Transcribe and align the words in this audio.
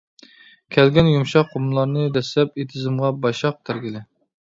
كەلگىن 0.75 1.09
يۇمشاق 1.11 1.53
قۇملارنى 1.53 2.09
دەسسەپ، 2.17 2.61
ئېتىزىمغا 2.65 3.15
باشاق 3.27 3.65
تەرگىلى. 3.69 4.07